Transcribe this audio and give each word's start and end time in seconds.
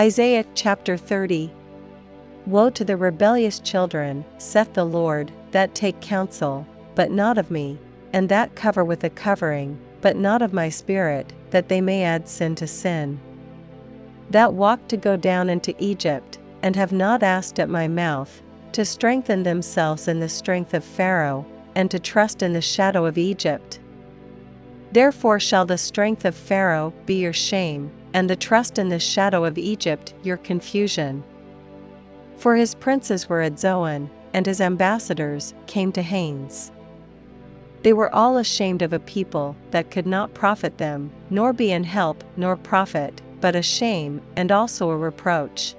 Isaiah 0.00 0.46
chapter 0.54 0.96
30 0.96 1.52
Woe 2.46 2.70
to 2.70 2.86
the 2.86 2.96
rebellious 2.96 3.60
children, 3.60 4.24
saith 4.38 4.72
the 4.72 4.86
Lord, 4.86 5.30
that 5.50 5.74
take 5.74 6.00
counsel, 6.00 6.66
but 6.94 7.10
not 7.10 7.36
of 7.36 7.50
me, 7.50 7.78
and 8.10 8.26
that 8.30 8.54
cover 8.54 8.82
with 8.82 9.04
a 9.04 9.10
covering, 9.10 9.76
but 10.00 10.16
not 10.16 10.40
of 10.40 10.54
my 10.54 10.70
spirit, 10.70 11.34
that 11.50 11.68
they 11.68 11.82
may 11.82 12.02
add 12.02 12.30
sin 12.30 12.54
to 12.54 12.66
sin. 12.66 13.20
That 14.30 14.54
walk 14.54 14.88
to 14.88 14.96
go 14.96 15.18
down 15.18 15.50
into 15.50 15.74
Egypt, 15.78 16.38
and 16.62 16.76
have 16.76 16.92
not 16.92 17.22
asked 17.22 17.60
at 17.60 17.68
my 17.68 17.86
mouth, 17.86 18.40
to 18.72 18.86
strengthen 18.86 19.42
themselves 19.42 20.08
in 20.08 20.18
the 20.18 20.30
strength 20.30 20.72
of 20.72 20.82
Pharaoh, 20.82 21.44
and 21.74 21.90
to 21.90 21.98
trust 21.98 22.42
in 22.42 22.54
the 22.54 22.62
shadow 22.62 23.04
of 23.04 23.18
Egypt. 23.18 23.78
Therefore 24.92 25.40
shall 25.40 25.66
the 25.66 25.76
strength 25.76 26.24
of 26.24 26.34
Pharaoh 26.34 26.94
be 27.04 27.16
your 27.16 27.34
shame, 27.34 27.90
and 28.12 28.28
the 28.28 28.36
trust 28.36 28.78
in 28.78 28.88
the 28.88 28.98
shadow 28.98 29.44
of 29.44 29.58
Egypt 29.58 30.14
your 30.22 30.36
confusion. 30.36 31.22
For 32.36 32.56
his 32.56 32.74
princes 32.74 33.28
were 33.28 33.42
at 33.42 33.58
Zoan, 33.58 34.10
and 34.32 34.46
his 34.46 34.60
ambassadors 34.60 35.54
came 35.66 35.92
to 35.92 36.02
Hanes. 36.02 36.72
They 37.82 37.92
were 37.92 38.14
all 38.14 38.36
ashamed 38.36 38.82
of 38.82 38.92
a 38.92 38.98
people 38.98 39.56
that 39.70 39.90
could 39.90 40.06
not 40.06 40.34
profit 40.34 40.78
them, 40.78 41.10
nor 41.30 41.52
be 41.52 41.72
an 41.72 41.84
help 41.84 42.22
nor 42.36 42.56
profit, 42.56 43.22
but 43.40 43.56
a 43.56 43.62
shame 43.62 44.20
and 44.36 44.52
also 44.52 44.90
a 44.90 44.96
reproach. 44.96 45.74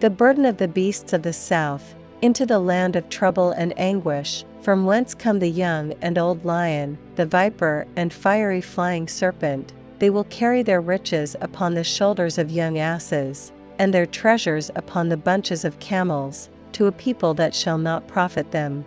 The 0.00 0.10
burden 0.10 0.44
of 0.44 0.56
the 0.56 0.68
beasts 0.68 1.12
of 1.12 1.22
the 1.22 1.32
south, 1.32 1.94
into 2.22 2.46
the 2.46 2.58
land 2.58 2.96
of 2.96 3.08
trouble 3.08 3.50
and 3.50 3.72
anguish, 3.76 4.44
from 4.60 4.86
whence 4.86 5.14
come 5.14 5.38
the 5.38 5.50
young 5.50 5.94
and 6.00 6.16
old 6.16 6.44
lion, 6.44 6.96
the 7.16 7.26
viper 7.26 7.86
and 7.96 8.12
fiery 8.12 8.60
flying 8.60 9.08
serpent, 9.08 9.72
they 10.04 10.10
will 10.10 10.24
carry 10.24 10.62
their 10.62 10.82
riches 10.82 11.34
upon 11.40 11.72
the 11.72 11.82
shoulders 11.82 12.36
of 12.36 12.50
young 12.50 12.76
asses, 12.76 13.50
and 13.78 13.94
their 13.94 14.04
treasures 14.04 14.70
upon 14.76 15.08
the 15.08 15.16
bunches 15.16 15.64
of 15.64 15.78
camels, 15.78 16.50
to 16.72 16.86
a 16.86 16.92
people 16.92 17.32
that 17.32 17.54
shall 17.54 17.78
not 17.78 18.06
profit 18.06 18.50
them. 18.50 18.84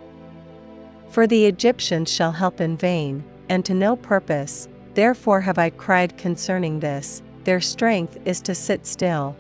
For 1.09 1.25
the 1.25 1.47
Egyptians 1.47 2.13
shall 2.13 2.31
help 2.31 2.61
in 2.61 2.77
vain, 2.77 3.23
and 3.49 3.65
to 3.65 3.73
no 3.73 3.95
purpose, 3.95 4.67
therefore 4.93 5.41
have 5.41 5.57
I 5.57 5.71
cried 5.71 6.19
concerning 6.19 6.79
this, 6.79 7.23
their 7.45 7.61
strength 7.61 8.19
is 8.23 8.39
to 8.41 8.53
sit 8.53 8.85
still. 8.85 9.35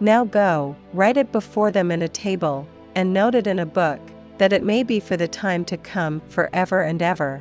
Now 0.00 0.26
go, 0.26 0.76
write 0.92 1.16
it 1.16 1.32
before 1.32 1.70
them 1.70 1.90
in 1.90 2.02
a 2.02 2.08
table, 2.08 2.68
and 2.94 3.14
note 3.14 3.34
it 3.34 3.46
in 3.46 3.58
a 3.58 3.64
book, 3.64 4.00
that 4.36 4.52
it 4.52 4.62
may 4.62 4.82
be 4.82 5.00
for 5.00 5.16
the 5.16 5.28
time 5.28 5.64
to 5.64 5.78
come 5.78 6.20
for 6.28 6.50
ever 6.52 6.82
and 6.82 7.00
ever. 7.00 7.40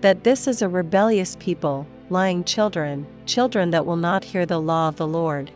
That 0.00 0.24
this 0.24 0.48
is 0.48 0.60
a 0.60 0.68
rebellious 0.68 1.36
people, 1.38 1.86
lying 2.10 2.44
children, 2.44 3.06
children 3.24 3.70
that 3.70 3.86
will 3.86 3.96
not 3.96 4.24
hear 4.24 4.44
the 4.44 4.60
law 4.60 4.88
of 4.88 4.96
the 4.96 5.06
Lord. 5.06 5.50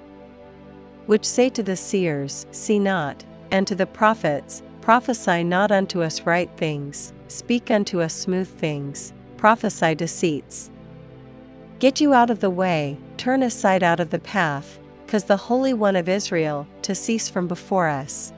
Which 1.06 1.24
say 1.24 1.50
to 1.50 1.62
the 1.62 1.76
seers, 1.76 2.46
See 2.52 2.78
not, 2.78 3.24
and 3.50 3.66
to 3.66 3.74
the 3.74 3.86
prophets, 3.86 4.62
Prophesy 4.80 5.44
not 5.44 5.72
unto 5.72 6.02
us 6.02 6.22
right 6.22 6.50
things, 6.56 7.12
speak 7.28 7.70
unto 7.70 8.00
us 8.00 8.14
smooth 8.14 8.48
things, 8.48 9.12
prophesy 9.36 9.94
deceits. 9.94 10.70
Get 11.78 12.00
you 12.00 12.14
out 12.14 12.30
of 12.30 12.40
the 12.40 12.50
way, 12.50 12.98
turn 13.16 13.42
aside 13.42 13.82
out 13.82 13.98
of 13.98 14.10
the 14.10 14.18
path, 14.18 14.78
cause 15.06 15.24
the 15.24 15.36
Holy 15.36 15.74
One 15.74 15.96
of 15.96 16.08
Israel 16.08 16.66
to 16.82 16.94
cease 16.94 17.28
from 17.28 17.48
before 17.48 17.88
us. 17.88 18.32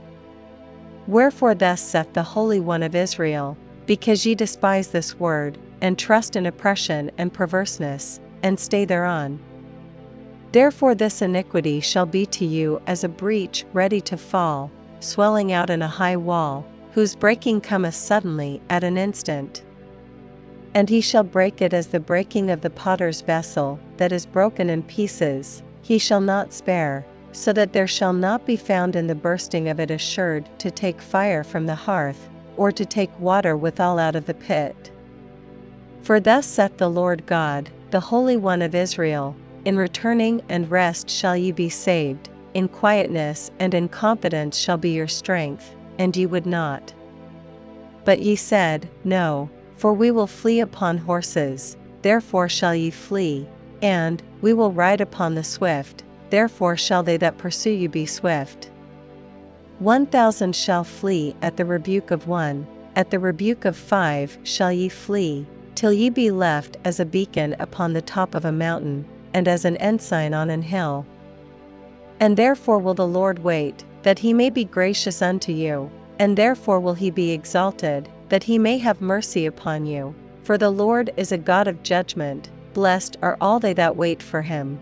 Wherefore 1.07 1.55
thus 1.55 1.81
saith 1.81 2.13
the 2.13 2.23
Holy 2.23 2.61
One 2.61 2.83
of 2.83 2.95
Israel, 2.95 3.57
because 3.87 4.25
ye 4.25 4.35
despise 4.35 4.89
this 4.89 5.19
word, 5.19 5.59
and 5.81 5.99
trust 5.99 6.37
in 6.37 6.47
oppression 6.47 7.11
and 7.19 7.33
perverseness, 7.33 8.21
and 8.43 8.59
stay 8.59 8.85
thereon. 8.85 9.39
Therefore 10.53 10.95
this 10.95 11.23
iniquity 11.23 11.81
shall 11.81 12.07
be 12.07 12.27
to 12.27 12.47
you 12.47 12.81
as 12.87 13.05
a 13.05 13.09
breach 13.09 13.65
ready 13.73 14.01
to 14.03 14.17
fall, 14.17 14.71
swelling 15.01 15.53
out 15.53 15.71
in 15.71 15.83
a 15.83 15.89
high 15.89 16.17
wall, 16.17 16.65
whose 16.93 17.15
breaking 17.15 17.61
cometh 17.61 17.95
suddenly 17.95 18.63
at 18.71 18.85
an 18.85 18.97
instant. 18.97 19.63
And 20.75 20.89
he 20.89 21.01
shall 21.01 21.25
break 21.25 21.61
it 21.61 21.75
as 21.75 21.89
the 21.89 22.01
breaking 22.01 22.51
of 22.51 22.61
the 22.61 22.71
potter's 22.71 23.21
vessel, 23.21 23.79
that 23.99 24.13
is 24.13 24.25
broken 24.25 24.71
in 24.71 24.83
pieces, 24.83 25.63
he 25.83 25.99
shall 25.99 26.21
not 26.21 26.53
spare, 26.53 27.05
so 27.33 27.53
that 27.53 27.73
there 27.73 27.87
shall 27.87 28.13
not 28.13 28.47
be 28.47 28.57
found 28.57 28.97
in 28.97 29.07
the 29.07 29.15
bursting 29.15 29.69
of 29.69 29.79
it 29.79 29.91
a 29.91 29.99
sherd 29.99 30.47
to 30.59 30.71
take 30.71 31.01
fire 31.03 31.45
from 31.45 31.67
the 31.67 31.75
hearth, 31.75 32.29
or 32.57 32.73
to 32.73 32.87
take 32.87 33.21
water 33.21 33.57
withal 33.57 33.99
out 33.99 34.17
of 34.17 34.25
the 34.25 34.35
pit. 34.35 34.91
For 36.07 36.21
thus 36.21 36.47
saith 36.47 36.77
the 36.77 36.89
Lord 36.89 37.27
God, 37.27 37.69
the 37.91 37.99
Holy 37.99 38.37
One 38.37 38.63
of 38.63 38.77
Israel, 38.77 39.35
In 39.65 39.77
returning 39.77 40.41
and 40.49 40.71
rest 40.71 41.11
shall 41.11 41.37
ye 41.37 41.51
be 41.51 41.69
saved, 41.69 42.29
in 42.55 42.69
quietness 42.69 43.51
and 43.59 43.75
in 43.75 43.89
confidence 43.89 44.57
shall 44.57 44.77
be 44.77 44.91
your 44.91 45.09
strength, 45.09 45.75
and 45.99 46.17
ye 46.17 46.25
would 46.25 46.47
not. 46.47 46.93
But 48.05 48.21
ye 48.21 48.37
said, 48.37 48.89
No, 49.03 49.51
for 49.79 49.93
we 49.95 50.13
will 50.13 50.29
flee 50.29 50.61
upon 50.61 50.97
horses, 50.99 51.77
therefore 52.03 52.49
shall 52.49 52.77
ye 52.77 52.91
flee, 52.91 53.49
and, 53.83 54.23
We 54.41 54.53
will 54.53 54.71
ride 54.71 55.01
upon 55.01 55.35
the 55.35 55.43
swift, 55.43 56.05
therefore 56.31 56.77
shall 56.77 57.03
they 57.03 57.17
that 57.17 57.37
pursue 57.37 57.71
you 57.71 57.89
be 57.89 58.07
swift. 58.07 58.71
One 59.81 60.07
thousand 60.07 60.55
shall 60.55 60.85
flee 60.85 61.35
at 61.43 61.57
the 61.57 61.65
rebuke 61.65 62.13
of 62.13 62.29
one, 62.29 62.69
at 62.95 63.11
the 63.11 63.19
rebuke 63.19 63.65
of 63.65 63.75
five 63.77 64.39
shall 64.45 64.71
ye 64.71 64.89
flee, 64.89 65.49
till 65.77 65.93
ye 65.93 66.09
be 66.09 66.31
left 66.31 66.79
as 66.85 66.99
a 66.99 67.05
beacon 67.05 67.55
upon 67.61 67.93
the 67.93 68.01
top 68.01 68.35
of 68.35 68.47
a 68.47 68.51
mountain, 68.51 69.05
and 69.35 69.47
as 69.47 69.67
an 69.67 69.77
ensign 69.77 70.33
on 70.33 70.49
an 70.49 70.63
hill. 70.63 71.05
And 72.19 72.35
therefore 72.35 72.79
will 72.79 72.95
the 72.95 73.07
Lord 73.07 73.39
wait, 73.39 73.85
that 74.03 74.19
he 74.19 74.33
may 74.33 74.49
be 74.49 74.65
gracious 74.65 75.21
unto 75.21 75.53
you, 75.53 75.91
and 76.19 76.35
therefore 76.35 76.81
will 76.81 76.95
he 76.95 77.11
be 77.11 77.31
exalted, 77.31 78.09
that 78.31 78.43
he 78.43 78.59
may 78.59 78.79
have 78.79 79.03
mercy 79.03 79.45
upon 79.45 79.85
you. 79.85 80.15
For 80.45 80.57
the 80.57 80.71
Lord 80.71 81.13
is 81.19 81.31
a 81.31 81.37
God 81.37 81.69
of 81.69 81.83
judgment, 81.83 82.49
blessed 82.73 83.19
are 83.21 83.37
all 83.39 83.61
they 83.61 83.75
that 83.75 83.97
wait 83.97 84.23
for 84.23 84.41
him. 84.41 84.79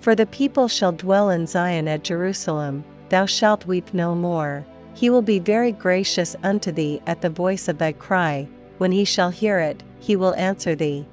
For 0.00 0.14
the 0.14 0.26
people 0.26 0.66
shall 0.66 0.92
dwell 0.92 1.28
in 1.28 1.46
Zion 1.46 1.88
at 1.88 2.04
Jerusalem, 2.04 2.84
thou 3.10 3.26
shalt 3.26 3.66
weep 3.66 3.92
no 3.92 4.14
more. 4.14 4.64
He 4.94 5.10
will 5.10 5.22
be 5.22 5.40
very 5.40 5.72
gracious 5.72 6.34
unto 6.42 6.72
thee 6.72 7.02
at 7.06 7.20
the 7.20 7.28
voice 7.28 7.68
of 7.68 7.76
thy 7.76 7.92
cry, 7.92 8.48
when 8.84 8.92
he 8.92 9.06
shall 9.06 9.30
hear 9.30 9.60
it, 9.60 9.82
he 9.98 10.14
will 10.14 10.34
answer 10.34 10.74
thee. 10.74 11.06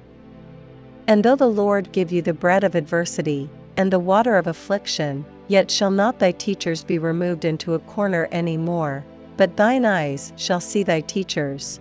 And 1.06 1.24
though 1.24 1.36
the 1.36 1.46
Lord 1.48 1.90
give 1.90 2.12
you 2.12 2.20
the 2.20 2.34
bread 2.34 2.64
of 2.64 2.74
adversity, 2.74 3.48
and 3.78 3.90
the 3.90 3.98
water 3.98 4.36
of 4.36 4.46
affliction, 4.46 5.24
yet 5.48 5.70
shall 5.70 5.90
not 5.90 6.18
thy 6.18 6.32
teachers 6.32 6.84
be 6.84 6.98
removed 6.98 7.46
into 7.46 7.72
a 7.72 7.78
corner 7.78 8.28
any 8.30 8.58
more, 8.58 9.02
but 9.38 9.56
thine 9.56 9.86
eyes 9.86 10.34
shall 10.36 10.60
see 10.60 10.82
thy 10.82 11.00
teachers. 11.00 11.80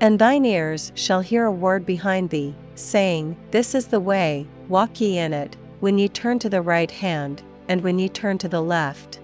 And 0.00 0.18
thine 0.18 0.44
ears 0.44 0.90
shall 0.96 1.20
hear 1.20 1.44
a 1.44 1.52
word 1.52 1.86
behind 1.86 2.30
thee, 2.30 2.52
saying, 2.74 3.36
This 3.52 3.76
is 3.76 3.86
the 3.86 4.00
way, 4.00 4.48
walk 4.68 5.00
ye 5.00 5.16
in 5.16 5.32
it, 5.32 5.56
when 5.78 5.96
ye 5.96 6.08
turn 6.08 6.40
to 6.40 6.50
the 6.50 6.60
right 6.60 6.90
hand, 6.90 7.40
and 7.68 7.82
when 7.82 8.00
ye 8.00 8.08
turn 8.08 8.36
to 8.38 8.48
the 8.48 8.60
left. 8.60 9.20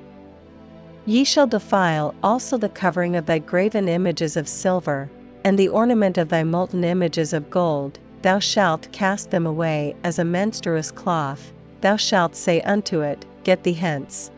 Ye 1.04 1.24
shall 1.24 1.48
defile 1.48 2.14
also 2.22 2.58
the 2.58 2.68
covering 2.68 3.16
of 3.16 3.26
thy 3.26 3.40
graven 3.40 3.88
images 3.88 4.36
of 4.36 4.46
silver, 4.46 5.10
and 5.44 5.58
the 5.58 5.68
ornament 5.68 6.18
of 6.18 6.28
thy 6.28 6.42
molten 6.42 6.82
images 6.82 7.32
of 7.32 7.50
gold, 7.50 7.98
thou 8.22 8.38
shalt 8.38 8.90
cast 8.90 9.30
them 9.30 9.46
away 9.46 9.94
as 10.02 10.18
a 10.18 10.24
menstruous 10.24 10.90
cloth, 10.90 11.52
thou 11.80 11.96
shalt 11.96 12.34
say 12.34 12.60
unto 12.62 13.00
it, 13.00 13.24
Get 13.44 13.62
thee 13.62 13.72
hence. 13.72 14.30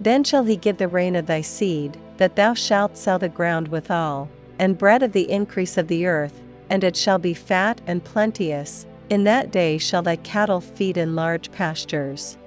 Then 0.00 0.22
shall 0.22 0.44
he 0.44 0.56
give 0.56 0.78
the 0.78 0.86
rain 0.86 1.16
of 1.16 1.26
thy 1.26 1.40
seed, 1.40 1.96
that 2.16 2.36
thou 2.36 2.54
shalt 2.54 2.96
sow 2.96 3.18
the 3.18 3.28
ground 3.28 3.68
withal, 3.68 4.28
and 4.58 4.78
bread 4.78 5.02
of 5.02 5.12
the 5.12 5.30
increase 5.30 5.76
of 5.76 5.88
the 5.88 6.06
earth, 6.06 6.40
and 6.70 6.84
it 6.84 6.96
shall 6.96 7.18
be 7.18 7.34
fat 7.34 7.80
and 7.86 8.04
plenteous, 8.04 8.86
in 9.10 9.24
that 9.24 9.50
day 9.50 9.78
shall 9.78 10.02
thy 10.02 10.16
cattle 10.16 10.60
feed 10.60 10.96
in 10.96 11.16
large 11.16 11.50
pastures. 11.50 12.38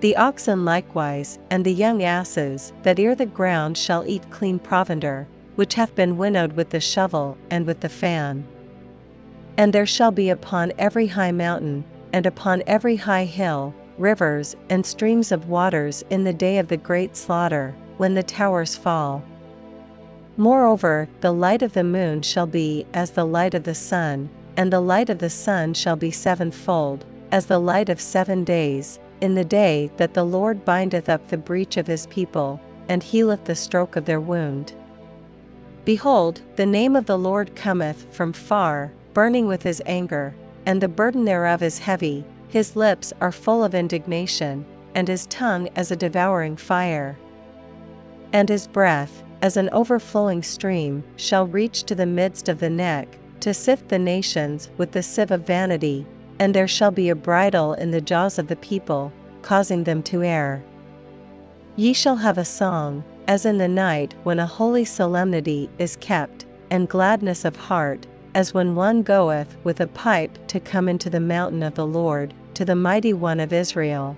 The 0.00 0.16
oxen 0.16 0.64
likewise, 0.64 1.38
and 1.50 1.64
the 1.64 1.72
young 1.72 2.02
asses, 2.02 2.72
that 2.82 2.98
ear 2.98 3.14
the 3.14 3.26
ground 3.26 3.78
shall 3.78 4.04
eat 4.06 4.30
clean 4.30 4.58
provender, 4.58 5.26
which 5.56 5.74
hath 5.74 5.94
been 5.94 6.16
winnowed 6.16 6.52
with 6.52 6.70
the 6.70 6.80
shovel 6.80 7.36
and 7.50 7.66
with 7.66 7.80
the 7.80 7.88
fan. 7.88 8.44
And 9.56 9.72
there 9.72 9.86
shall 9.86 10.10
be 10.10 10.30
upon 10.30 10.72
every 10.78 11.06
high 11.06 11.32
mountain, 11.32 11.84
and 12.12 12.26
upon 12.26 12.62
every 12.66 12.96
high 12.96 13.24
hill, 13.24 13.74
rivers 13.98 14.56
and 14.70 14.84
streams 14.84 15.30
of 15.32 15.48
waters 15.48 16.02
in 16.10 16.24
the 16.24 16.32
day 16.32 16.58
of 16.58 16.68
the 16.68 16.76
great 16.76 17.16
slaughter, 17.16 17.74
when 17.98 18.14
the 18.14 18.22
towers 18.22 18.76
fall. 18.76 19.22
Moreover, 20.36 21.08
the 21.20 21.32
light 21.32 21.60
of 21.60 21.74
the 21.74 21.84
moon 21.84 22.22
shall 22.22 22.46
be 22.46 22.86
as 22.94 23.10
the 23.10 23.26
light 23.26 23.52
of 23.52 23.64
the 23.64 23.74
sun, 23.74 24.30
and 24.56 24.72
the 24.72 24.80
light 24.80 25.10
of 25.10 25.18
the 25.18 25.30
sun 25.30 25.74
shall 25.74 25.96
be 25.96 26.10
sevenfold, 26.10 27.04
as 27.30 27.46
the 27.46 27.58
light 27.58 27.90
of 27.90 28.00
seven 28.00 28.44
days, 28.44 28.98
in 29.20 29.34
the 29.34 29.44
day 29.44 29.90
that 29.98 30.14
the 30.14 30.24
Lord 30.24 30.64
bindeth 30.64 31.08
up 31.08 31.28
the 31.28 31.36
breach 31.36 31.76
of 31.76 31.86
his 31.86 32.06
people, 32.06 32.58
and 32.88 33.02
healeth 33.02 33.44
the 33.44 33.54
stroke 33.54 33.96
of 33.96 34.06
their 34.06 34.20
wound. 34.20 34.72
Behold, 35.84 36.40
the 36.54 36.64
name 36.64 36.94
of 36.94 37.06
the 37.06 37.18
Lord 37.18 37.56
cometh 37.56 38.06
from 38.12 38.32
far, 38.32 38.92
burning 39.12 39.48
with 39.48 39.64
his 39.64 39.82
anger, 39.84 40.32
and 40.64 40.80
the 40.80 40.86
burden 40.86 41.24
thereof 41.24 41.60
is 41.60 41.80
heavy, 41.80 42.24
His 42.48 42.76
lips 42.76 43.12
are 43.20 43.32
full 43.32 43.64
of 43.64 43.74
indignation, 43.74 44.64
and 44.94 45.08
his 45.08 45.26
tongue 45.26 45.68
as 45.74 45.90
a 45.90 45.96
devouring 45.96 46.54
fire. 46.56 47.16
And 48.32 48.48
his 48.48 48.68
breath, 48.68 49.24
as 49.40 49.56
an 49.56 49.70
overflowing 49.72 50.44
stream, 50.44 51.02
shall 51.16 51.46
reach 51.48 51.82
to 51.84 51.96
the 51.96 52.06
midst 52.06 52.48
of 52.48 52.60
the 52.60 52.70
neck, 52.70 53.08
to 53.40 53.52
sift 53.52 53.88
the 53.88 53.98
nations 53.98 54.70
with 54.76 54.92
the 54.92 55.02
sieve 55.02 55.32
of 55.32 55.46
vanity, 55.46 56.06
and 56.38 56.54
there 56.54 56.68
shall 56.68 56.92
be 56.92 57.08
a 57.08 57.16
bridle 57.16 57.72
in 57.72 57.90
the 57.90 58.00
jaws 58.00 58.38
of 58.38 58.46
the 58.46 58.54
people, 58.56 59.10
causing 59.40 59.82
them 59.82 60.02
to 60.04 60.22
err. 60.22 60.62
Ye 61.74 61.92
shall 61.92 62.16
have 62.16 62.38
a 62.38 62.44
song, 62.44 63.02
as 63.28 63.46
in 63.46 63.58
the 63.58 63.68
night 63.68 64.14
when 64.24 64.38
a 64.38 64.46
holy 64.46 64.84
solemnity 64.84 65.68
is 65.78 65.96
kept, 65.96 66.44
and 66.70 66.88
gladness 66.88 67.44
of 67.44 67.54
heart, 67.54 68.06
as 68.34 68.54
when 68.54 68.74
one 68.74 69.02
goeth 69.02 69.56
with 69.64 69.80
a 69.80 69.86
pipe 69.86 70.38
to 70.46 70.58
come 70.58 70.88
into 70.88 71.10
the 71.10 71.20
mountain 71.20 71.62
of 71.62 71.74
the 71.74 71.86
Lord, 71.86 72.32
to 72.54 72.64
the 72.64 72.74
mighty 72.74 73.12
one 73.12 73.40
of 73.40 73.52
Israel. 73.52 74.16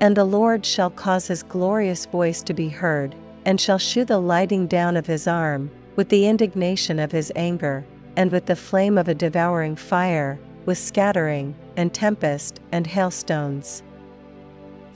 And 0.00 0.16
the 0.16 0.24
Lord 0.24 0.64
shall 0.64 0.90
cause 0.90 1.26
his 1.26 1.42
glorious 1.42 2.06
voice 2.06 2.42
to 2.42 2.54
be 2.54 2.68
heard, 2.68 3.14
and 3.44 3.60
shall 3.60 3.78
shew 3.78 4.04
the 4.04 4.18
lighting 4.20 4.66
down 4.66 4.96
of 4.96 5.06
his 5.06 5.26
arm, 5.26 5.70
with 5.96 6.08
the 6.08 6.26
indignation 6.26 6.98
of 6.98 7.12
his 7.12 7.32
anger, 7.34 7.84
and 8.16 8.30
with 8.30 8.46
the 8.46 8.56
flame 8.56 8.98
of 8.98 9.08
a 9.08 9.14
devouring 9.14 9.76
fire, 9.76 10.38
with 10.66 10.78
scattering, 10.78 11.54
and 11.76 11.92
tempest, 11.92 12.60
and 12.72 12.86
hailstones. 12.86 13.82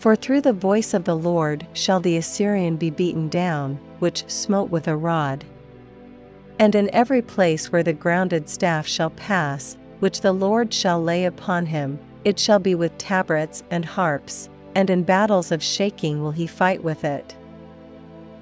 For 0.05 0.15
through 0.17 0.43
the 0.43 0.53
voice 0.53 0.93
of 0.93 1.05
the 1.05 1.17
Lord 1.17 1.67
shall 1.73 1.99
the 1.99 2.19
Assyrian 2.19 2.77
be 2.77 2.91
beaten 2.91 3.31
down, 3.31 3.79
which 4.01 4.29
smote 4.29 4.69
with 4.69 4.87
a 4.87 4.95
rod. 4.95 5.47
And 6.59 6.75
in 6.75 6.91
every 6.95 7.23
place 7.23 7.73
where 7.73 7.83
the 7.83 7.95
grounded 7.95 8.51
staff 8.51 8.87
shall 8.87 9.09
pass, 9.09 9.79
which 10.01 10.21
the 10.21 10.35
Lord 10.35 10.75
shall 10.75 11.03
lay 11.03 11.25
upon 11.25 11.65
him, 11.65 11.99
it 12.23 12.39
shall 12.39 12.59
be 12.59 12.75
with 12.75 12.99
tabrets 12.99 13.63
and 13.71 13.83
harps, 13.83 14.51
and 14.75 14.91
in 14.91 15.05
battles 15.05 15.51
of 15.51 15.63
shaking 15.63 16.21
will 16.21 16.33
he 16.33 16.47
fight 16.47 16.85
with 16.85 17.03
it. 17.03 17.35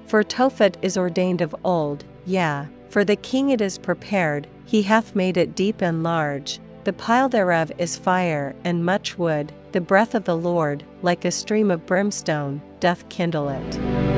For 0.05 0.21
Tophet 0.21 0.75
is 0.81 0.97
ordained 0.97 1.39
of 1.39 1.55
old, 1.63 2.03
yea, 2.25 2.63
for 2.89 3.05
the 3.05 3.15
king 3.15 3.51
it 3.51 3.61
is 3.61 3.77
prepared, 3.77 4.47
he 4.65 4.81
hath 4.81 5.15
made 5.15 5.37
it 5.37 5.55
deep 5.55 5.81
and 5.81 6.03
large, 6.03 6.59
the 6.83 6.93
pile 6.93 7.29
thereof 7.29 7.71
is 7.77 7.97
fire 7.97 8.53
and 8.63 8.85
much 8.85 9.17
wood, 9.17 9.51
the 9.71 9.81
breath 9.81 10.15
of 10.15 10.25
the 10.25 10.35
Lord, 10.35 10.83
like 11.01 11.25
a 11.25 11.31
stream 11.31 11.71
of 11.71 11.85
brimstone, 11.85 12.61
doth 12.79 13.07
kindle 13.09 13.49
it. 13.49 14.12